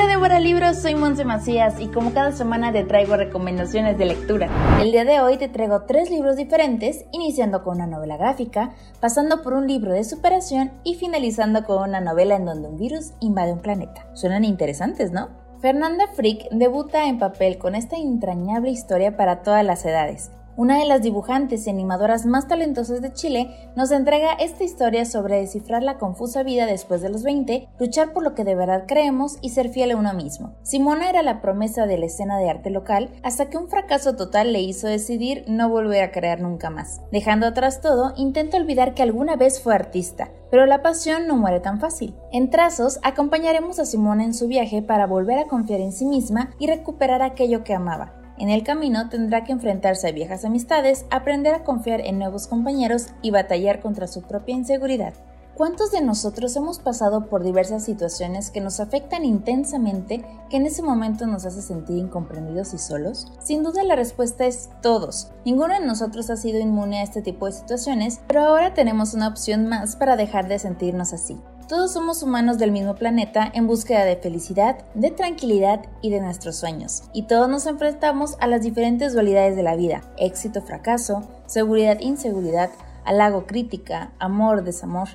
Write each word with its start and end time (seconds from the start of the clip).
Hola 0.00 0.12
Débora 0.12 0.40
Libros, 0.40 0.78
soy 0.78 0.94
Monse 0.94 1.26
Macías 1.26 1.78
y 1.78 1.88
como 1.88 2.14
cada 2.14 2.32
semana 2.32 2.72
te 2.72 2.84
traigo 2.84 3.18
recomendaciones 3.18 3.98
de 3.98 4.06
lectura. 4.06 4.48
El 4.80 4.92
día 4.92 5.04
de 5.04 5.20
hoy 5.20 5.36
te 5.36 5.50
traigo 5.50 5.82
tres 5.82 6.08
libros 6.08 6.36
diferentes, 6.36 7.04
iniciando 7.12 7.62
con 7.62 7.76
una 7.76 7.86
novela 7.86 8.16
gráfica, 8.16 8.72
pasando 8.98 9.42
por 9.42 9.52
un 9.52 9.66
libro 9.66 9.92
de 9.92 10.04
superación 10.04 10.72
y 10.84 10.94
finalizando 10.94 11.64
con 11.64 11.86
una 11.86 12.00
novela 12.00 12.36
en 12.36 12.46
donde 12.46 12.68
un 12.68 12.78
virus 12.78 13.12
invade 13.20 13.52
un 13.52 13.58
planeta. 13.58 14.06
Suenan 14.14 14.44
interesantes, 14.44 15.12
¿no? 15.12 15.28
Fernanda 15.60 16.06
Frick 16.14 16.48
debuta 16.50 17.06
en 17.06 17.18
papel 17.18 17.58
con 17.58 17.74
esta 17.74 17.98
entrañable 17.98 18.70
historia 18.70 19.18
para 19.18 19.42
todas 19.42 19.66
las 19.66 19.84
edades, 19.84 20.30
una 20.60 20.76
de 20.76 20.84
las 20.84 21.00
dibujantes 21.00 21.66
y 21.66 21.70
animadoras 21.70 22.26
más 22.26 22.46
talentosas 22.46 23.00
de 23.00 23.14
Chile, 23.14 23.48
nos 23.76 23.90
entrega 23.92 24.34
esta 24.34 24.62
historia 24.62 25.06
sobre 25.06 25.40
descifrar 25.40 25.82
la 25.82 25.96
confusa 25.96 26.42
vida 26.42 26.66
después 26.66 27.00
de 27.00 27.08
los 27.08 27.22
20, 27.22 27.70
luchar 27.78 28.12
por 28.12 28.22
lo 28.22 28.34
que 28.34 28.44
de 28.44 28.54
verdad 28.54 28.84
creemos 28.86 29.38
y 29.40 29.48
ser 29.48 29.70
fiel 29.70 29.92
a 29.92 29.96
uno 29.96 30.12
mismo. 30.12 30.52
Simona 30.62 31.08
era 31.08 31.22
la 31.22 31.40
promesa 31.40 31.86
de 31.86 31.96
la 31.96 32.04
escena 32.04 32.36
de 32.36 32.50
arte 32.50 32.68
local 32.68 33.08
hasta 33.22 33.48
que 33.48 33.56
un 33.56 33.70
fracaso 33.70 34.16
total 34.16 34.52
le 34.52 34.60
hizo 34.60 34.86
decidir 34.86 35.44
no 35.46 35.70
volver 35.70 36.02
a 36.02 36.12
crear 36.12 36.42
nunca 36.42 36.68
más. 36.68 37.00
Dejando 37.10 37.46
atrás 37.46 37.80
todo, 37.80 38.12
intenta 38.18 38.58
olvidar 38.58 38.92
que 38.92 39.02
alguna 39.02 39.36
vez 39.36 39.62
fue 39.62 39.74
artista, 39.74 40.30
pero 40.50 40.66
la 40.66 40.82
pasión 40.82 41.26
no 41.26 41.38
muere 41.38 41.60
tan 41.60 41.80
fácil. 41.80 42.14
En 42.32 42.50
Trazos 42.50 43.00
acompañaremos 43.02 43.78
a 43.78 43.86
Simona 43.86 44.24
en 44.24 44.34
su 44.34 44.46
viaje 44.46 44.82
para 44.82 45.06
volver 45.06 45.38
a 45.38 45.46
confiar 45.46 45.80
en 45.80 45.92
sí 45.92 46.04
misma 46.04 46.50
y 46.58 46.66
recuperar 46.66 47.22
aquello 47.22 47.64
que 47.64 47.72
amaba 47.72 48.19
en 48.40 48.48
el 48.48 48.64
camino 48.64 49.10
tendrá 49.10 49.44
que 49.44 49.52
enfrentarse 49.52 50.08
a 50.08 50.12
viejas 50.12 50.46
amistades, 50.46 51.04
aprender 51.10 51.54
a 51.54 51.62
confiar 51.62 52.00
en 52.00 52.18
nuevos 52.18 52.46
compañeros 52.46 53.08
y 53.20 53.30
batallar 53.30 53.80
contra 53.80 54.06
su 54.06 54.22
propia 54.22 54.54
inseguridad. 54.54 55.12
¿Cuántos 55.60 55.90
de 55.90 56.00
nosotros 56.00 56.56
hemos 56.56 56.78
pasado 56.78 57.26
por 57.26 57.44
diversas 57.44 57.84
situaciones 57.84 58.50
que 58.50 58.62
nos 58.62 58.80
afectan 58.80 59.26
intensamente 59.26 60.24
que 60.48 60.56
en 60.56 60.64
ese 60.64 60.80
momento 60.80 61.26
nos 61.26 61.44
hace 61.44 61.60
sentir 61.60 61.98
incomprendidos 61.98 62.72
y 62.72 62.78
solos? 62.78 63.30
Sin 63.40 63.62
duda 63.62 63.84
la 63.84 63.94
respuesta 63.94 64.46
es 64.46 64.70
todos. 64.80 65.32
Ninguno 65.44 65.74
de 65.74 65.84
nosotros 65.84 66.30
ha 66.30 66.38
sido 66.38 66.60
inmune 66.60 67.00
a 67.00 67.02
este 67.02 67.20
tipo 67.20 67.44
de 67.44 67.52
situaciones, 67.52 68.22
pero 68.26 68.40
ahora 68.40 68.72
tenemos 68.72 69.12
una 69.12 69.28
opción 69.28 69.68
más 69.68 69.96
para 69.96 70.16
dejar 70.16 70.48
de 70.48 70.58
sentirnos 70.58 71.12
así. 71.12 71.36
Todos 71.70 71.92
somos 71.92 72.24
humanos 72.24 72.58
del 72.58 72.72
mismo 72.72 72.96
planeta 72.96 73.48
en 73.54 73.68
búsqueda 73.68 74.04
de 74.04 74.16
felicidad, 74.16 74.84
de 74.94 75.12
tranquilidad 75.12 75.82
y 76.02 76.10
de 76.10 76.20
nuestros 76.20 76.56
sueños. 76.56 77.04
Y 77.12 77.28
todos 77.28 77.48
nos 77.48 77.64
enfrentamos 77.66 78.36
a 78.40 78.48
las 78.48 78.62
diferentes 78.62 79.12
dualidades 79.12 79.54
de 79.54 79.62
la 79.62 79.76
vida, 79.76 80.02
éxito, 80.18 80.62
fracaso, 80.62 81.22
seguridad, 81.46 82.00
inseguridad, 82.00 82.70
halago, 83.04 83.46
crítica, 83.46 84.10
amor, 84.18 84.64
desamor. 84.64 85.10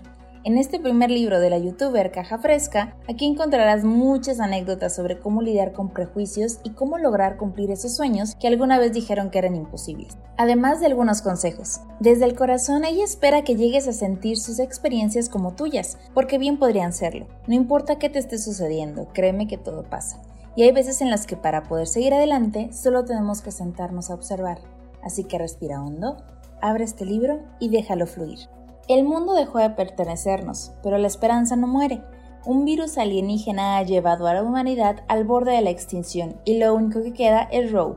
En 0.45 0.59
este 0.59 0.79
primer 0.79 1.09
libro 1.09 1.39
de 1.39 1.49
la 1.49 1.57
youtuber 1.57 2.11
Caja 2.11 2.37
Fresca, 2.37 2.95
aquí 3.09 3.25
encontrarás 3.25 3.83
muchas 3.83 4.39
anécdotas 4.39 4.95
sobre 4.95 5.17
cómo 5.17 5.41
lidiar 5.41 5.73
con 5.73 5.89
prejuicios 5.89 6.59
y 6.63 6.69
cómo 6.73 6.99
lograr 6.99 7.37
cumplir 7.37 7.71
esos 7.71 7.95
sueños 7.95 8.35
que 8.35 8.47
alguna 8.47 8.77
vez 8.77 8.93
dijeron 8.93 9.31
que 9.31 9.39
eran 9.39 9.55
imposibles. 9.55 10.15
Además 10.37 10.79
de 10.79 10.85
algunos 10.85 11.23
consejos. 11.23 11.79
Desde 11.99 12.25
el 12.25 12.35
corazón 12.35 12.85
ella 12.85 13.03
espera 13.03 13.43
que 13.43 13.55
llegues 13.55 13.87
a 13.87 13.91
sentir 13.91 14.37
sus 14.37 14.59
experiencias 14.59 15.29
como 15.29 15.55
tuyas, 15.55 15.97
porque 16.13 16.37
bien 16.37 16.59
podrían 16.59 16.93
serlo. 16.93 17.25
No 17.47 17.55
importa 17.55 17.97
qué 17.97 18.11
te 18.11 18.19
esté 18.19 18.37
sucediendo, 18.37 19.07
créeme 19.13 19.47
que 19.47 19.57
todo 19.57 19.81
pasa. 19.81 20.21
Y 20.55 20.61
hay 20.61 20.71
veces 20.71 21.01
en 21.01 21.09
las 21.09 21.25
que 21.25 21.37
para 21.37 21.63
poder 21.63 21.87
seguir 21.87 22.13
adelante 22.13 22.71
solo 22.71 23.03
tenemos 23.03 23.41
que 23.41 23.49
sentarnos 23.49 24.11
a 24.11 24.13
observar. 24.13 24.59
Así 25.01 25.23
que 25.23 25.39
respira 25.39 25.81
hondo, 25.81 26.17
abre 26.61 26.83
este 26.83 27.03
libro 27.03 27.39
y 27.59 27.69
déjalo 27.69 28.05
fluir. 28.05 28.41
El 28.87 29.03
mundo 29.03 29.33
dejó 29.33 29.57
de 29.57 29.71
pertenecernos, 29.71 30.71
pero 30.83 30.99
la 30.99 31.07
esperanza 31.07 31.55
no 31.55 31.65
muere. 31.65 32.03
Un 32.45 32.65
virus 32.65 32.99
alienígena 32.99 33.77
ha 33.77 33.83
llevado 33.83 34.27
a 34.27 34.35
la 34.35 34.43
humanidad 34.43 34.97
al 35.07 35.23
borde 35.23 35.53
de 35.53 35.61
la 35.61 35.71
extinción 35.71 36.39
y 36.45 36.59
lo 36.59 36.75
único 36.75 37.01
que 37.01 37.13
queda 37.13 37.47
es 37.51 37.71
Roe, 37.71 37.95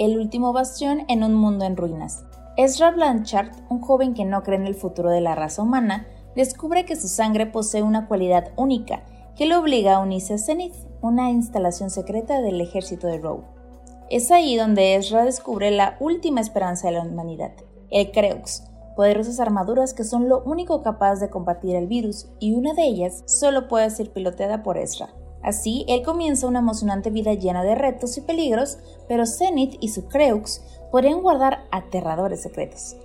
el 0.00 0.18
último 0.18 0.52
bastión 0.52 1.04
en 1.06 1.22
un 1.22 1.34
mundo 1.34 1.64
en 1.64 1.76
ruinas. 1.76 2.24
Ezra 2.56 2.90
Blanchard, 2.90 3.52
un 3.68 3.80
joven 3.80 4.12
que 4.12 4.24
no 4.24 4.42
cree 4.42 4.58
en 4.58 4.66
el 4.66 4.74
futuro 4.74 5.10
de 5.10 5.20
la 5.20 5.36
raza 5.36 5.62
humana, 5.62 6.08
descubre 6.34 6.84
que 6.84 6.96
su 6.96 7.06
sangre 7.06 7.46
posee 7.46 7.82
una 7.82 8.08
cualidad 8.08 8.50
única 8.56 9.04
que 9.36 9.46
lo 9.46 9.60
obliga 9.60 9.94
a 9.94 10.00
unirse 10.00 10.34
a 10.34 10.38
Zenith, 10.38 10.74
una 11.00 11.30
instalación 11.30 11.90
secreta 11.90 12.40
del 12.40 12.60
ejército 12.60 13.06
de 13.06 13.18
Roe. 13.18 13.42
Es 14.10 14.32
ahí 14.32 14.56
donde 14.56 14.96
Ezra 14.96 15.24
descubre 15.24 15.70
la 15.70 15.96
última 16.00 16.40
esperanza 16.40 16.88
de 16.88 16.94
la 16.94 17.02
humanidad, 17.02 17.52
el 17.90 18.10
Creux, 18.10 18.64
poderosas 18.96 19.40
armaduras 19.40 19.94
que 19.94 20.04
son 20.04 20.28
lo 20.28 20.42
único 20.44 20.82
capaz 20.82 21.16
de 21.16 21.30
combatir 21.30 21.76
el 21.76 21.86
virus 21.86 22.28
y 22.38 22.54
una 22.54 22.74
de 22.74 22.84
ellas 22.84 23.22
solo 23.26 23.68
puede 23.68 23.90
ser 23.90 24.12
piloteada 24.12 24.62
por 24.62 24.78
Ezra. 24.78 25.10
Así, 25.42 25.84
él 25.88 26.02
comienza 26.02 26.46
una 26.46 26.60
emocionante 26.60 27.10
vida 27.10 27.34
llena 27.34 27.62
de 27.62 27.74
retos 27.74 28.16
y 28.16 28.22
peligros, 28.22 28.78
pero 29.08 29.26
Zenith 29.26 29.76
y 29.80 29.88
su 29.88 30.06
Creux 30.08 30.62
podrían 30.90 31.20
guardar 31.20 31.64
aterradores 31.70 32.42
secretos. 32.42 32.96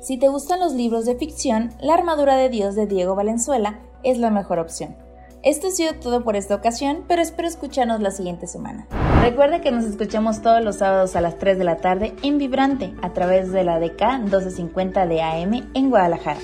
Si 0.00 0.16
te 0.16 0.28
gustan 0.28 0.60
los 0.60 0.74
libros 0.74 1.06
de 1.06 1.16
ficción, 1.16 1.70
La 1.80 1.94
armadura 1.94 2.36
de 2.36 2.48
Dios 2.48 2.74
de 2.74 2.86
Diego 2.86 3.14
Valenzuela 3.14 3.80
es 4.04 4.18
la 4.18 4.30
mejor 4.30 4.58
opción. 4.58 4.96
Esto 5.42 5.66
ha 5.66 5.70
sido 5.72 5.94
todo 5.94 6.22
por 6.22 6.36
esta 6.36 6.54
ocasión, 6.54 7.04
pero 7.08 7.20
espero 7.20 7.48
escucharnos 7.48 8.00
la 8.00 8.12
siguiente 8.12 8.46
semana. 8.46 8.86
Recuerda 9.22 9.60
que 9.60 9.72
nos 9.72 9.84
escuchamos 9.84 10.40
todos 10.40 10.62
los 10.62 10.76
sábados 10.76 11.16
a 11.16 11.20
las 11.20 11.36
3 11.38 11.58
de 11.58 11.64
la 11.64 11.78
tarde 11.78 12.14
en 12.22 12.38
Vibrante 12.38 12.94
a 13.02 13.12
través 13.12 13.50
de 13.50 13.64
la 13.64 13.80
DK 13.80 14.20
1250 14.20 15.06
de 15.06 15.20
AM 15.20 15.68
en 15.74 15.90
Guadalajara. 15.90 16.38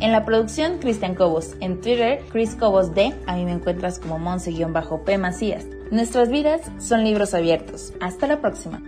En 0.00 0.10
la 0.10 0.24
producción, 0.24 0.78
Cristian 0.78 1.14
Cobos. 1.14 1.54
En 1.60 1.80
Twitter, 1.80 2.24
Chris 2.32 2.56
Cobos 2.56 2.92
D. 2.92 3.14
A 3.28 3.36
mí 3.36 3.44
me 3.44 3.52
encuentras 3.52 4.00
como 4.00 4.18
Monse-P 4.18 5.18
Macías. 5.18 5.64
Nuestras 5.92 6.30
vidas 6.30 6.62
son 6.78 7.04
libros 7.04 7.32
abiertos. 7.32 7.92
Hasta 8.00 8.26
la 8.26 8.40
próxima. 8.40 8.82